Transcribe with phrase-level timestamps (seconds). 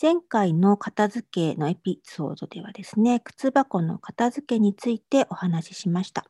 [0.00, 6.26] 前回の片付けのエピソードではですね、靴箱の片付けについてお話ししました。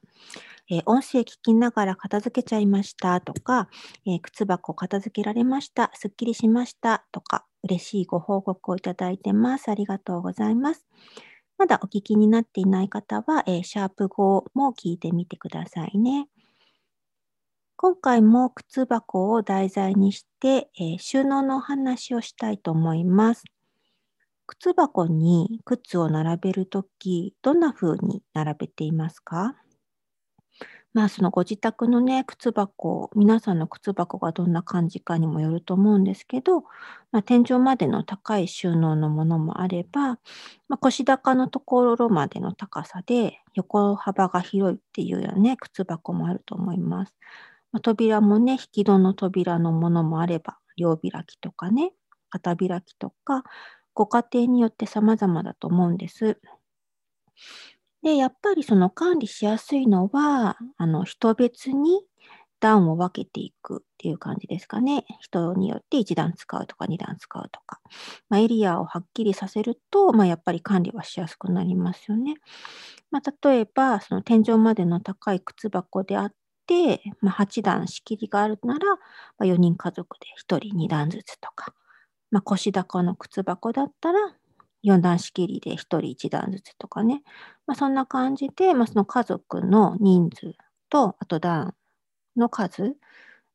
[0.71, 3.69] えー、音声聞きながら片付けちゃいましたとか、
[4.07, 9.71] えー、靴箱片付けられました、すっきりしましたとか、嬉しいご報告をいただいてます。
[9.71, 10.87] ありがとうございます。
[11.59, 16.29] まだお聞きになっていない方は、えー、シャープ5も聞いてみてくださいね。
[17.85, 23.43] 今回も靴箱を題材にして、えー、収納のお話をしたいと思います。
[24.47, 29.57] 靴箱に靴を並べるとき、どんな風に並べていますか？
[30.95, 36.61] まあそのご自宅のね、靴箱、皆さんの靴箱がどんな感じかにもよると思うんですけど、
[37.11, 40.21] まあ、天井までの高い収納のものもあれば、
[40.69, 47.17] まあ、腰高のところまでの高さで横幅が広いっていうようなね、靴箱もあると思います。
[47.73, 51.92] まあ、扉もね、引き戸の扉のものもあれば、両開きとかね、
[52.30, 53.45] 片開きとか、
[53.95, 56.38] ご家庭によって様々だと思うんです。
[58.02, 62.00] で、やっぱりその管理しやすいのは、あの、人別に
[62.60, 65.04] 段を分けていくっていう感じですかね。
[65.20, 67.81] 人によって1段使うとか2段使うとか。
[68.28, 72.34] まあ、エリアをはっきりさせると、まあ、やっぱり管理はしやすくなりますよね。
[73.10, 76.32] まあ、例えば、その天井までの高い靴箱であっ、
[77.20, 78.98] まあ、8段仕切りがあるなら、ま
[79.41, 81.75] あ、4人家族で1人2段ずつとか、
[82.31, 84.19] まあ、腰高の靴箱だったら
[84.84, 87.22] 4段仕切りで1人1段ずつとかね、
[87.66, 90.55] まあ、そんな感じで、まあ、その家族の人数
[90.91, 91.75] とあと段
[92.37, 92.82] の数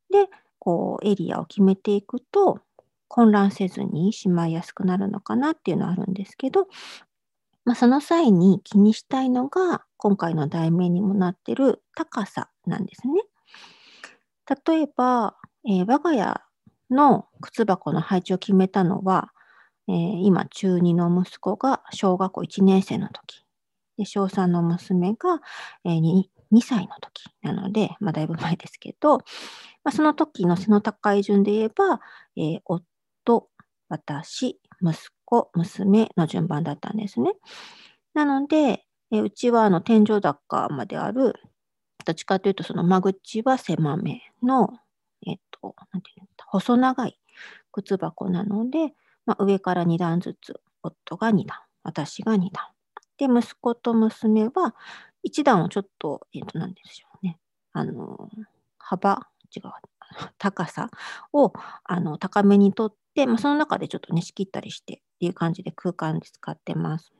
[0.10, 0.28] で
[0.60, 2.60] こうエリアを決めていくと
[3.08, 6.68] 混乱せずにしまいやすくなるのかなっていうのはあるんですけど、
[7.68, 13.22] まあ、その際に気にしたいのが今回の題名にもなってる高さなんですね。
[14.66, 15.36] 例えば、
[15.68, 16.42] えー、我が家
[16.90, 19.34] の靴箱の配置を決めたのは、
[19.90, 23.44] えー、今中2の息子が小学校1年生の時
[23.98, 25.42] で小3の娘が、
[25.84, 26.24] えー、2,
[26.54, 29.24] 2歳の時なので、まあ、だいぶ前ですけど、ま
[29.90, 32.00] あ、その時の背の高い順で言えば、
[32.38, 33.50] えー、夫、
[33.90, 37.34] 私、息子、娘の順番だったんですね。
[38.14, 41.34] なので、え、うちはあの天井高まである
[42.06, 44.70] どっちかというと、その間口は狭めの、
[45.28, 47.20] えっと、なんていうの、細長い
[47.74, 48.94] 靴箱なので、
[49.26, 52.66] まあ、上から2段ずつ、夫が2段、私が2段。
[53.18, 54.74] で、息子と娘は
[55.28, 57.38] 1段をちょっと、えっと、なんでしょうね。
[57.74, 58.30] あの、
[58.78, 59.64] 幅、違う、
[60.38, 60.90] 高さ
[61.34, 61.52] を
[61.84, 67.12] あの高めにとってて、まあ、その中でちょっとね、仕切ったりしてっていう感じで空間で使ってます。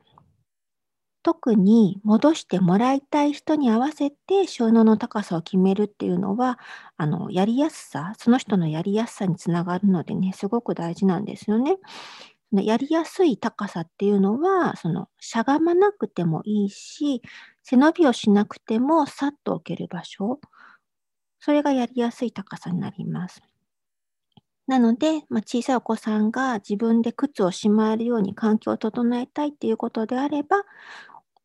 [1.24, 6.60] 特に戻してもらいたい人に合わせて収納の高さを決めるっていうのは、
[6.96, 11.76] あの、やりやすさ、その人のやりやすさにつながるのでね、すごく大事なんですよね。
[12.52, 17.20] やりやすい高さっていうのは、その、しゃがまなくてもいいし、
[17.64, 20.40] 背伸びをしなくてもさっと置ける場所、
[21.40, 23.42] それがやりやすい高さになります。
[24.68, 30.58] なので、まあ、小さいお子さんが自分で靴をしまえるように環境を整えたいっていうことであれば、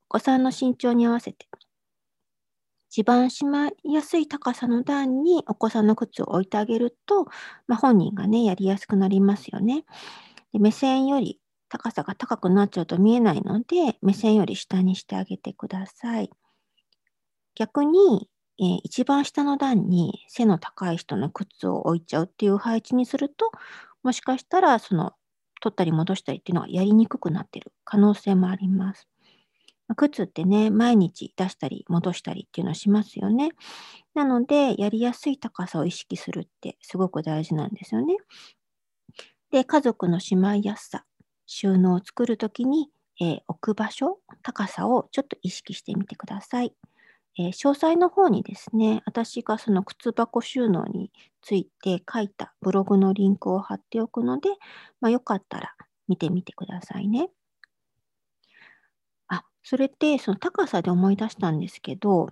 [0.10, 1.48] お子さんの身長に合わせて、
[2.90, 7.26] 一番しまいやすい高さの段にお子さんの靴を置いてあげると、
[7.66, 9.86] まあ、本人がね、やりやすくなりますよね。
[10.52, 16.30] で目線より高さが高くなっちゃうと見えないので、目線より下にしてあげてください。
[17.56, 23.52] 逆に、えー、一番下の段に背の高い人の靴を置いちゃうっていう配置にすると、
[24.04, 25.14] もしかしたらその
[25.62, 29.08] 取ったり戻したりっていうのはやりにくくなってる可能性もあります。
[29.96, 33.52] 靴ってね、毎日出したり戻したりっていうのをしますよね。
[34.14, 38.18] なので、やりやすい高さを意識するってすごく大事なんですよね。
[39.52, 41.06] で、家族のしまいやすさ、
[41.46, 42.90] 収納を作るときに、
[43.22, 46.74] えー、置く場所、高さをちょっと意識してみてください。
[47.38, 54.50] えー、詳細の方にですね、私がその靴箱収納について書いたブログのリンクを貼っておくので、
[55.02, 55.74] まあ、よかったら
[56.08, 57.30] 見てみてくださいね。
[59.28, 62.30] あそれってその高さで思い出したんですけど、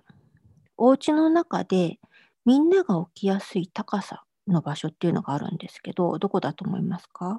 [0.76, 1.98] お家の中で
[2.44, 7.38] みんなが起きやすい高さの場所っていうのがあるんですけど、どこだと思いますか？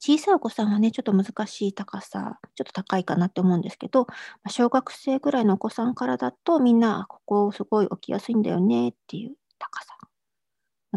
[0.00, 4.06] 小さいお子さんはね、ちょっと難しい高さ、ちょっと高いかなって思うんですけど、
[4.48, 9.94] 小学生ぐらいのお子さんからだと、みんな、ここすごい起きやすいんだよねっていう高さ。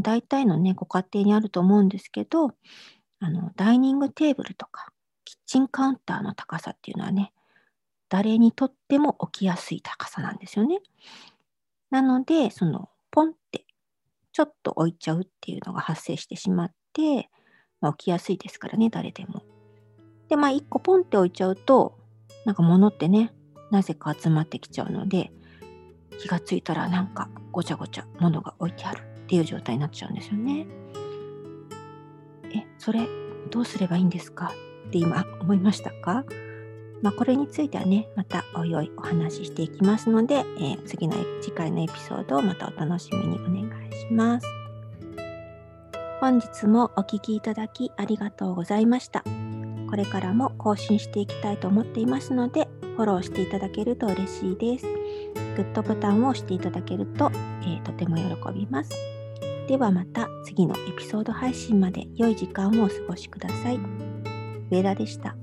[0.02, 2.52] 大体のね、ご家庭にあると思うんですけど、
[3.20, 4.94] あの、ダイニングテーブルとか、
[5.26, 7.34] キッチンカウンターの高さっていうのはね、
[8.10, 10.80] 誰にとっても起きやすい高さなんですよね。
[11.90, 13.66] なので、その、ポンって
[14.32, 17.30] ちょっと置いちゃうっていうのが発生してしまって、
[17.82, 19.44] まあ、起きやすいですからね、誰でも。
[20.30, 21.98] で、まあ、1個ポンって置いちゃうと、
[22.46, 23.34] なんか物ってね、
[23.72, 25.32] なぜか集まってきちゃうので、
[26.20, 30.66] 気がついたらなんかごちゃごちゃ物が置いてあるっていう状態になっちゃうんですよね。
[32.56, 33.08] え、それ
[33.52, 34.54] どうすればいいんですか？
[34.88, 36.24] って今思いましたか？
[37.04, 44.57] まあ、これについてはね、またおいおいお話ししていきますので、えー、次の次回のエピソードをまたお楽しみにお願いします。
[46.20, 49.24] 本日もお聴きいただきありがとうございました。
[49.88, 54.86] これからも更新していきたいと思っていますので、フォローしていただけると嬉しいです。
[55.56, 57.30] グッドボタンを押していただけると、
[57.62, 58.92] えー、とても喜びます。
[59.68, 63.80] ではまた次のエピソード配信まで良い時間をお過ごしください。
[64.72, 65.36] 上田でした。